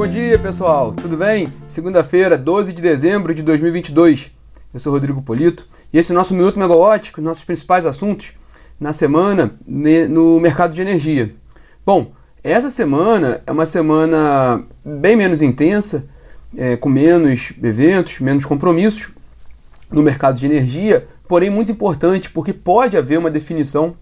[0.00, 0.94] Bom dia, pessoal.
[0.94, 1.46] Tudo bem?
[1.68, 4.30] Segunda-feira, 12 de dezembro de 2022.
[4.72, 8.32] Eu sou Rodrigo Polito e esse é o nosso Minuto Megawatt com nossos principais assuntos
[8.80, 11.34] na semana no mercado de energia.
[11.84, 12.12] Bom,
[12.42, 16.08] essa semana é uma semana bem menos intensa,
[16.56, 19.10] é, com menos eventos, menos compromissos
[19.90, 23.94] no mercado de energia, porém muito importante porque pode haver uma definição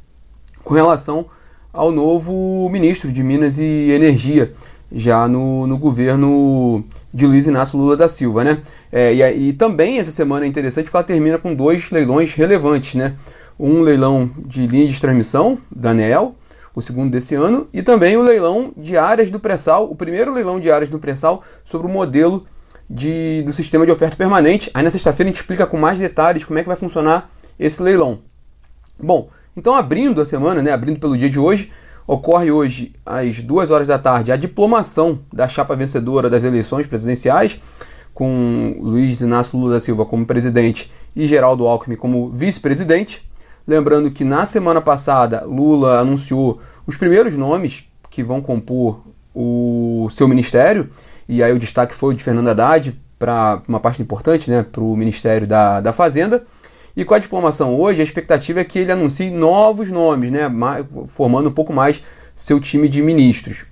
[0.63, 1.27] com relação
[1.73, 4.55] ao novo ministro de Minas e Energia,
[4.91, 8.63] já no, no governo de Luiz Inácio Lula da Silva, né?
[8.91, 12.95] É, e, e, também essa semana é interessante porque ela termina com dois leilões relevantes,
[12.95, 13.15] né?
[13.59, 16.35] Um leilão de linha de transmissão da ANEEL,
[16.75, 20.61] o segundo desse ano, e também o leilão de áreas do pré-sal, o primeiro leilão
[20.61, 22.47] de áreas do pré-sal sobre o modelo
[22.89, 24.71] de, do sistema de oferta permanente.
[24.73, 27.83] Aí na sexta-feira a gente explica com mais detalhes como é que vai funcionar esse
[27.83, 28.21] leilão.
[28.99, 31.71] Bom, então abrindo a semana, né, abrindo pelo dia de hoje,
[32.09, 37.61] ocorre hoje às duas horas da tarde a diplomação da chapa vencedora das eleições presidenciais,
[38.15, 43.23] com Luiz Inácio Lula da Silva como presidente e Geraldo Alckmin como vice-presidente.
[43.67, 49.03] Lembrando que na semana passada Lula anunciou os primeiros nomes que vão compor
[49.35, 50.89] o seu ministério,
[51.29, 54.81] e aí o destaque foi o de Fernando Haddad para uma parte importante, né, para
[54.81, 56.45] o Ministério da, da Fazenda.
[56.99, 60.51] E com a diplomação hoje, a expectativa é que ele anuncie novos nomes, né,
[61.07, 62.03] formando um pouco mais
[62.35, 63.67] seu time de ministros.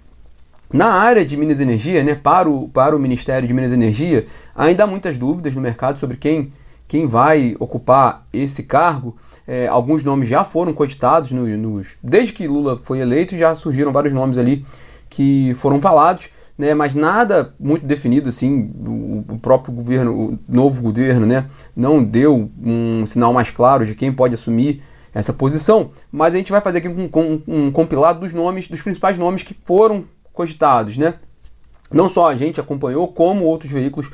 [0.72, 3.74] Na área de Minas e Energia, né, para, o, para o Ministério de Minas e
[3.74, 6.52] Energia, ainda há muitas dúvidas no mercado sobre quem,
[6.86, 9.16] quem vai ocupar esse cargo.
[9.44, 13.91] É, alguns nomes já foram cogitados no, nos, desde que Lula foi eleito, já surgiram
[13.91, 14.64] vários nomes ali
[15.10, 16.28] que foram falados
[16.59, 18.71] né, mas nada muito definido assim.
[19.29, 24.12] O, próprio governo, o novo governo, né, não deu um sinal mais claro de quem
[24.12, 25.91] pode assumir essa posição.
[26.11, 29.43] Mas a gente vai fazer aqui um, um, um compilado dos nomes, dos principais nomes
[29.43, 31.15] que foram cogitados, né?
[31.91, 34.11] Não só a gente acompanhou, como outros veículos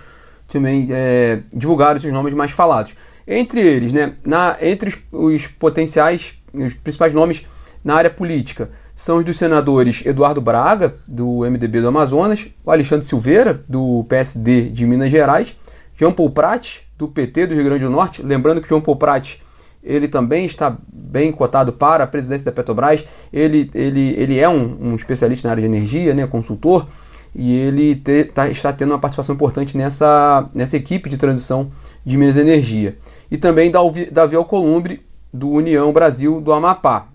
[0.48, 2.95] também é, divulgaram esses nomes mais falados.
[3.27, 7.47] Entre eles, né, na, entre os, os potenciais, os principais nomes
[7.83, 8.70] na área política,
[9.02, 14.68] são os dos senadores Eduardo Braga, do MDB do Amazonas, o Alexandre Silveira, do PSD
[14.68, 15.57] de Minas Gerais,
[15.96, 18.23] João Paul Prat, do PT do Rio Grande do Norte.
[18.23, 19.40] Lembrando que João Paul Prat
[19.83, 23.05] ele também está bem cotado para a presidência da Petrobras.
[23.33, 26.86] Ele, ele, ele é um, um especialista na área de energia, né, consultor,
[27.34, 31.73] e ele te, tá, está tendo uma participação importante nessa, nessa equipe de transição
[32.05, 32.96] de Minas Energia.
[33.29, 33.69] E também
[34.13, 37.11] Davi Alcolumbre, do União Brasil do Amapá.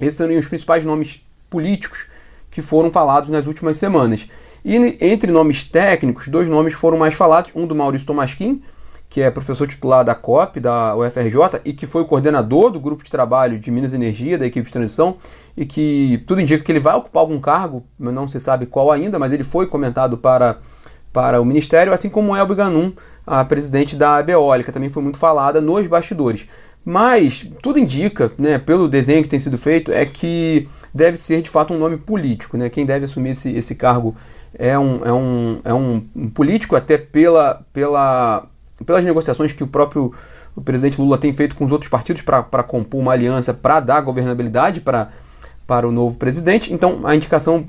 [0.00, 1.20] Esses são os principais nomes
[1.50, 2.06] políticos
[2.50, 4.28] que foram falados nas últimas semanas.
[4.64, 8.62] E entre nomes técnicos, dois nomes foram mais falados: um do Maurício Tomasquim,
[9.08, 13.02] que é professor titular da COP, da UFRJ, e que foi o coordenador do grupo
[13.02, 15.16] de trabalho de Minas e Energia, da equipe de transição,
[15.56, 19.18] e que tudo indica que ele vai ocupar algum cargo, não se sabe qual ainda,
[19.18, 20.58] mas ele foi comentado para,
[21.12, 22.92] para o Ministério, assim como Elbe Ganum,
[23.26, 26.46] a presidente da Beólica, também foi muito falada nos bastidores.
[26.84, 31.50] Mas tudo indica, né, pelo desenho que tem sido feito, é que deve ser de
[31.50, 32.56] fato um nome político.
[32.56, 32.68] Né?
[32.70, 34.16] Quem deve assumir esse, esse cargo
[34.58, 36.00] é um, é, um, é um,
[36.32, 38.46] político, até pela, pela,
[38.84, 40.14] pelas negociações que o próprio
[40.56, 44.00] o presidente Lula tem feito com os outros partidos para compor uma aliança para dar
[44.00, 45.10] governabilidade para,
[45.66, 46.72] para o novo presidente.
[46.72, 47.64] Então a indicação,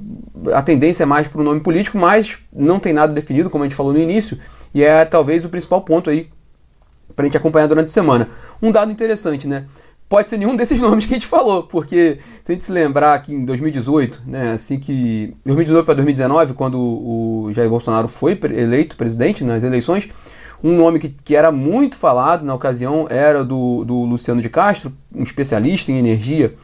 [0.52, 3.68] a tendência é mais para o nome político, mas não tem nada definido, como a
[3.68, 4.40] gente falou no início,
[4.74, 6.30] e é talvez o principal ponto aí
[7.16, 8.30] para a gente acompanhar durante a semana.
[8.62, 9.66] Um dado interessante, né?
[10.08, 13.18] Pode ser nenhum desses nomes que a gente falou, porque se a gente se lembrar
[13.22, 18.98] que em 2018, né, assim que 2018 para 2019, quando o Jair Bolsonaro foi eleito
[18.98, 20.10] presidente nas eleições,
[20.64, 24.92] um nome que, que era muito falado na ocasião era do, do Luciano de Castro,
[25.14, 26.56] um especialista em energia,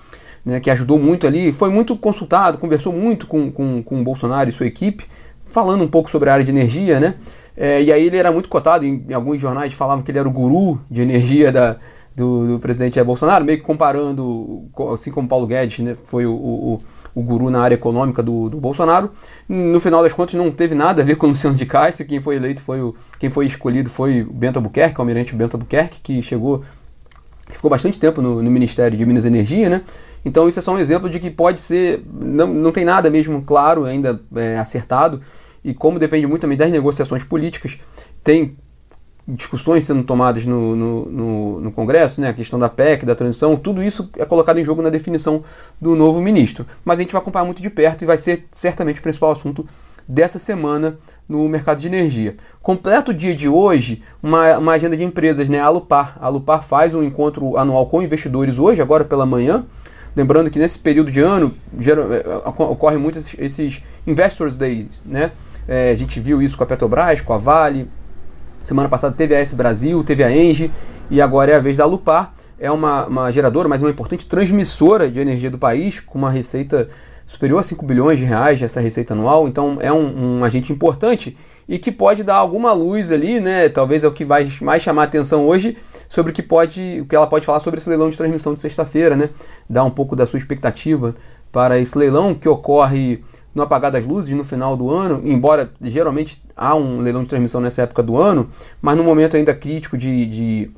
[0.43, 4.49] né, que ajudou muito ali, foi muito consultado, conversou muito com, com, com o Bolsonaro
[4.49, 5.05] e sua equipe,
[5.47, 7.15] falando um pouco sobre a área de energia, né?
[7.57, 10.27] É, e aí ele era muito cotado, em, em, alguns jornais falavam que ele era
[10.27, 11.77] o guru de energia da,
[12.15, 16.81] do, do, presidente Bolsonaro, meio que comparando, assim como Paulo Guedes né, foi o, o,
[17.13, 19.11] o guru na área econômica do, do, Bolsonaro.
[19.47, 22.19] No final das contas não teve nada a ver com o Luciano de Castro, quem
[22.19, 26.01] foi eleito foi o, quem foi escolhido foi o Bento Albuquerque, o almirante Bento Albuquerque,
[26.01, 26.61] que chegou,
[27.49, 29.81] ficou bastante tempo no, no Ministério de Minas e Energia, né?
[30.25, 33.43] Então isso é só um exemplo de que pode ser, não, não tem nada mesmo
[33.43, 35.21] claro, ainda é, acertado,
[35.65, 37.79] e como depende muito também das negociações políticas,
[38.23, 38.55] tem
[39.27, 43.55] discussões sendo tomadas no, no, no, no, Congresso, né, a questão da PEC, da transição,
[43.55, 45.43] tudo isso é colocado em jogo na definição
[45.81, 46.67] do novo ministro.
[46.85, 49.67] Mas a gente vai acompanhar muito de perto e vai ser certamente o principal assunto
[50.07, 52.37] dessa semana no mercado de energia.
[52.61, 56.15] Completo o dia de hoje, uma, uma agenda de empresas, né, a Alupar.
[56.21, 59.65] A Alupar faz um encontro anual com investidores hoje, agora pela manhã,
[60.15, 61.53] Lembrando que nesse período de ano
[62.57, 65.31] ocorrem muitos esses Investors Days, né?
[65.67, 67.89] É, a gente viu isso com a Petrobras, com a Vale.
[68.63, 70.71] Semana passada teve a S Brasil, teve a Engie
[71.09, 72.33] e agora é a vez da Lupar.
[72.59, 76.89] É uma, uma geradora, mas uma importante transmissora de energia do país, com uma receita
[77.25, 79.47] superior a 5 bilhões de reais essa receita anual.
[79.47, 81.35] Então é um, um agente importante
[81.67, 83.67] e que pode dar alguma luz ali, né?
[83.69, 85.77] Talvez é o que vai mais chamar a atenção hoje
[86.07, 88.61] sobre o que pode, o que ela pode falar sobre esse leilão de transmissão de
[88.61, 89.29] sexta-feira, né?
[89.69, 91.15] Dar um pouco da sua expectativa
[91.51, 93.23] para esse leilão que ocorre
[93.55, 97.61] no apagar das luzes no final do ano, embora geralmente há um leilão de transmissão
[97.61, 98.49] nessa época do ano,
[98.81, 100.71] mas no momento ainda crítico de, de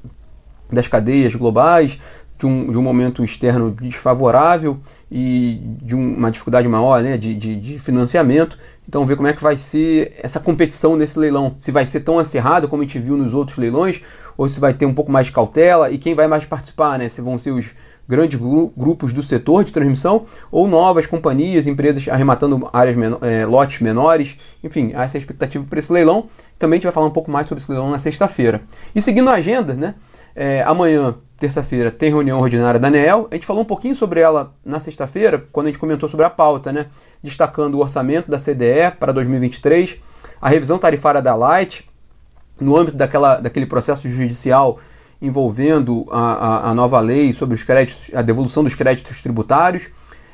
[0.72, 1.98] das cadeias globais,
[2.38, 4.78] de um, de um momento externo desfavorável
[5.12, 8.58] e de um, uma dificuldade maior né, de, de, de, financiamento.
[8.88, 11.56] Então, ver como é que vai ser essa competição nesse leilão.
[11.58, 14.02] Se vai ser tão acirrado como a gente viu nos outros leilões,
[14.38, 17.10] ou se vai ter um pouco mais de cautela e quem vai mais participar, né?
[17.10, 17.72] Se vão ser os
[18.08, 23.46] grandes gru grupos do setor de transmissão ou novas companhias, empresas arrematando áreas menor, é,
[23.46, 24.38] lotes menores.
[24.64, 26.28] Enfim, essa é a expectativa para esse leilão.
[26.58, 28.62] Também a gente vai falar um pouco mais sobre esse leilão na sexta-feira.
[28.96, 29.96] E seguindo a agenda, né?
[30.36, 33.28] É, amanhã terça-feira, tem reunião ordinária da ANEEL.
[33.30, 36.30] A gente falou um pouquinho sobre ela na sexta-feira, quando a gente comentou sobre a
[36.30, 36.88] pauta, né?
[37.22, 39.98] Destacando o orçamento da CDE para 2023,
[40.42, 41.88] a revisão tarifária da Light,
[42.60, 44.80] no âmbito daquela, daquele processo judicial
[45.22, 49.88] envolvendo a, a, a nova lei sobre os créditos, a devolução dos créditos tributários,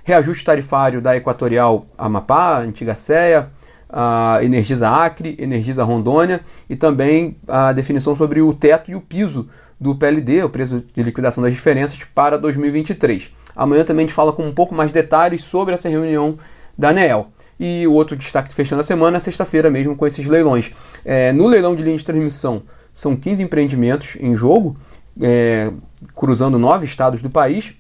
[0.04, 3.50] reajuste tarifário da Equatorial Amapá, antiga CEA,
[3.90, 9.48] a Energisa Acre, Energisa Rondônia e também a definição sobre o teto e o piso
[9.80, 13.32] do PLD, o preço de liquidação das diferenças, para 2023.
[13.56, 16.38] Amanhã também a gente fala com um pouco mais de detalhes sobre essa reunião
[16.78, 17.28] da ANEEL.
[17.60, 20.72] E o outro destaque fechando a semana é sexta-feira mesmo com esses leilões.
[21.06, 24.78] É, no leilão de linha de transmissão, são 15 empreendimentos em jogo,
[25.22, 25.72] é,
[26.16, 27.74] cruzando nove estados do país,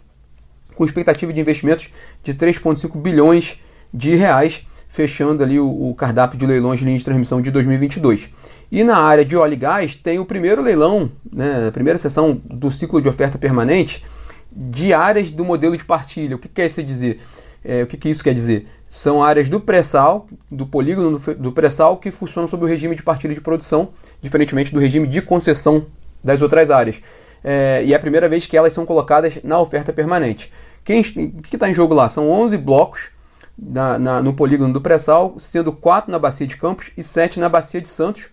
[0.75, 1.89] com expectativa de investimentos
[2.23, 3.59] de 3,5 bilhões
[3.93, 8.29] de reais, fechando ali o, o cardápio de leilões de linha de transmissão de 2022.
[8.71, 12.41] E na área de óleo e gás tem o primeiro leilão, né, a primeira sessão
[12.45, 14.03] do ciclo de oferta permanente
[14.51, 16.35] de áreas do modelo de partilha.
[16.35, 17.19] O que quer isso dizer?
[17.63, 18.67] É, o que, que isso quer dizer?
[18.93, 23.33] São áreas do pré-sal, do polígono do, pré-sal, que funcionam sob o regime de partilha
[23.33, 23.89] de produção,
[24.21, 25.87] diferentemente do regime de concessão
[26.23, 27.01] das outras áreas.
[27.43, 30.53] É, e é a primeira vez que elas são colocadas na oferta permanente.
[30.85, 32.07] Quem, que está em jogo lá?
[32.07, 33.09] São 11 blocos
[33.57, 37.49] na, na, no polígono do pré-sal, sendo 4 na Bacia de Campos e 7 na
[37.49, 38.27] Bacia de Santos,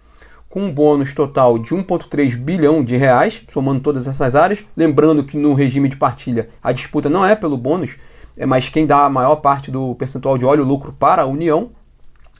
[0.50, 4.62] com um bônus total de 1,3 bilhão de reais, somando todas essas áreas.
[4.76, 7.96] Lembrando que no regime de partilha a disputa não é pelo bônus,
[8.40, 11.70] é mais quem dá a maior parte do percentual de óleo lucro para a União.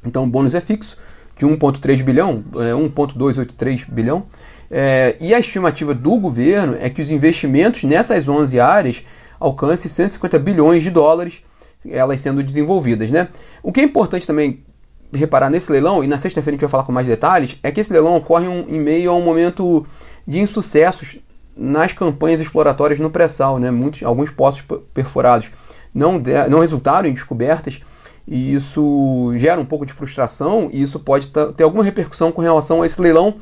[0.03, 0.97] Então o bônus é fixo,
[1.37, 4.25] de 1,3 bilhão, é 1,283 bilhão.
[4.71, 9.05] É, e a estimativa do governo é que os investimentos nessas 11 áreas
[9.39, 11.43] alcancem 150 bilhões de dólares,
[11.87, 13.11] elas sendo desenvolvidas.
[13.11, 13.29] Né?
[13.63, 14.65] O que é importante também
[15.13, 17.79] reparar nesse leilão, e na sexta-feira a gente vai falar com mais detalhes, é que
[17.79, 19.87] esse leilão ocorre um, em meio a um momento
[20.27, 21.19] de insucessos
[21.55, 23.59] nas campanhas exploratórias no pré-sal.
[23.59, 23.71] Né?
[23.71, 24.65] Muitos, alguns poços
[24.95, 25.51] perfurados
[25.93, 27.81] não, de, não resultaram em descobertas,
[28.27, 32.83] e isso gera um pouco de frustração, e isso pode ter alguma repercussão com relação
[32.83, 33.35] a esse leilão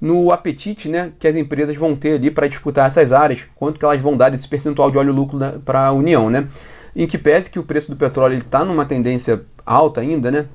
[0.00, 3.84] no apetite né, que as empresas vão ter ali para disputar essas áreas, quanto que
[3.84, 6.28] elas vão dar desse percentual de óleo lucro para a União.
[6.28, 6.48] Né?
[6.94, 10.46] Em que pese que o preço do petróleo está numa tendência alta ainda, né?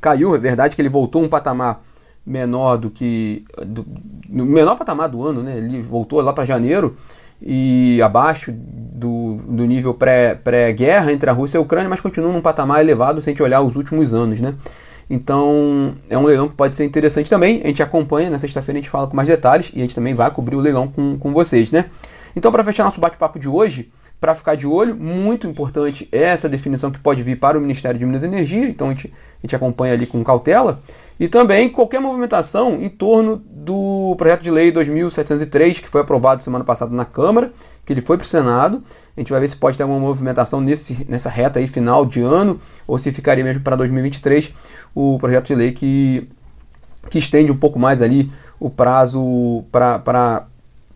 [0.00, 1.82] caiu, é verdade que ele voltou um patamar
[2.24, 3.44] menor do que.
[3.64, 3.86] Do,
[4.28, 5.56] no menor patamar do ano, né?
[5.58, 6.96] Ele voltou lá para janeiro
[7.42, 12.32] e abaixo do, do nível pré-guerra pré entre a Rússia e a Ucrânia, mas continua
[12.32, 14.54] num patamar elevado se a gente olhar os últimos anos, né?
[15.08, 17.60] Então é um leilão que pode ser interessante também.
[17.64, 20.14] A gente acompanha, na sexta-feira a gente fala com mais detalhes e a gente também
[20.14, 21.86] vai cobrir o leilão com, com vocês, né?
[22.36, 23.90] Então, para fechar nosso bate-papo de hoje,
[24.20, 27.98] para ficar de olho, muito importante é essa definição que pode vir para o Ministério
[27.98, 30.82] de Minas e Energia, então a gente, a gente acompanha ali com cautela,
[31.18, 36.64] e também qualquer movimentação em torno do projeto de lei 2703, que foi aprovado semana
[36.64, 37.50] passada na Câmara,
[37.86, 38.82] que ele foi para o Senado,
[39.16, 42.20] a gente vai ver se pode ter alguma movimentação nesse, nessa reta aí final de
[42.20, 44.52] ano, ou se ficaria mesmo para 2023,
[44.94, 46.28] o projeto de lei que,
[47.08, 50.46] que estende um pouco mais ali o prazo para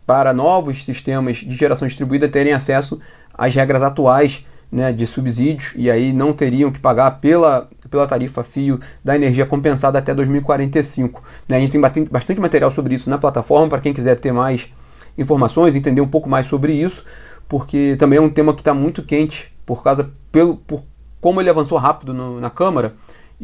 [0.06, 3.00] para novos sistemas de geração distribuída terem acesso
[3.32, 8.42] às regras atuais né, de subsídios e aí não teriam que pagar pela, pela tarifa
[8.42, 11.22] fio da energia compensada até 2045.
[11.48, 11.56] Né?
[11.56, 11.80] A gente tem
[12.10, 14.68] bastante material sobre isso na plataforma para quem quiser ter mais
[15.16, 17.04] informações, entender um pouco mais sobre isso,
[17.48, 20.82] porque também é um tema que está muito quente por causa pelo por
[21.20, 22.94] como ele avançou rápido no, na Câmara.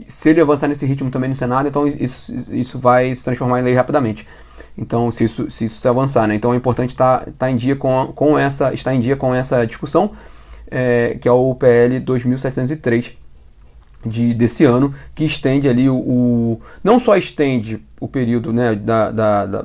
[0.07, 3.63] Se ele avançar nesse ritmo também no Senado, então isso, isso vai se transformar em
[3.63, 4.27] lei rapidamente.
[4.81, 6.35] Então, se isso se, isso se avançar, né?
[6.35, 9.35] Então é importante estar, tá, tá em dia com, com essa, estar em dia com
[9.35, 10.13] essa discussão,
[10.71, 13.13] é, que é o PL 2703.
[14.07, 19.11] de, desse ano, que estende ali o, o não só estende o período né, da,
[19.11, 19.65] da, da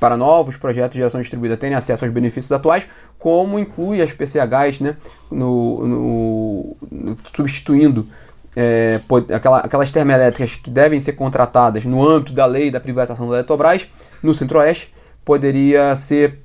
[0.00, 2.86] para novos projetos de geração distribuída terem acesso aos benefícios atuais,
[3.18, 4.96] como inclui as PCHs né,
[5.30, 8.08] no, no, no substituindo
[8.56, 9.00] é,
[9.34, 13.86] aquela, aquelas termoelétricas que devem ser contratadas no âmbito da lei da privatização da Eletrobras,
[14.22, 14.92] no Centro-Oeste,
[15.24, 16.40] poderia ser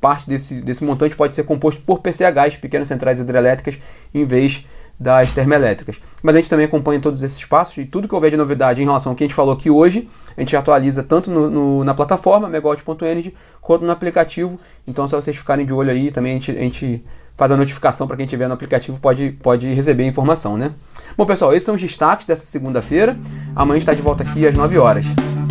[0.00, 3.78] parte desse, desse montante pode ser composto por PCHs, pequenas centrais hidrelétricas,
[4.14, 4.64] em vez
[4.98, 6.00] das termoelétricas.
[6.22, 8.84] Mas a gente também acompanha todos esses passos e tudo que houver de novidade em
[8.84, 11.94] relação ao que a gente falou aqui hoje, a gente atualiza tanto no, no, na
[11.94, 14.58] plataforma megawatt.energy quanto no aplicativo.
[14.86, 17.04] Então, se vocês ficarem de olho aí, também a gente, a gente
[17.36, 20.72] faz a notificação para quem estiver no aplicativo pode, pode receber informação, né?
[21.16, 23.16] Bom, pessoal, esses são os destaques dessa segunda-feira.
[23.54, 25.06] Amanhã está de volta aqui às 9 horas.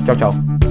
[0.06, 0.67] Tchau, tchau.